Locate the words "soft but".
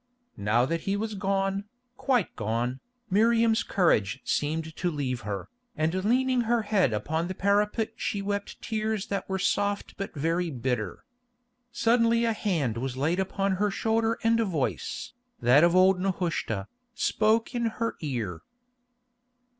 9.37-10.15